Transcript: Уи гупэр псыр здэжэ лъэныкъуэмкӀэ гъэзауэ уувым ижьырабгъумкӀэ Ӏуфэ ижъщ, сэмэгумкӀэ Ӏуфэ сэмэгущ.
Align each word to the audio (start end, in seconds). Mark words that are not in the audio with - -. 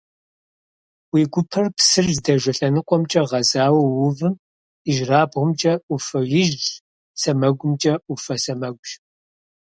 Уи 1.13 1.21
гупэр 1.33 1.65
псыр 1.77 2.07
здэжэ 2.15 2.51
лъэныкъуэмкӀэ 2.57 3.21
гъэзауэ 3.29 3.81
уувым 3.89 4.35
ижьырабгъумкӀэ 4.89 5.73
Ӏуфэ 5.85 6.19
ижъщ, 6.41 6.67
сэмэгумкӀэ 7.19 7.93
Ӏуфэ 8.05 8.35
сэмэгущ. 8.43 8.91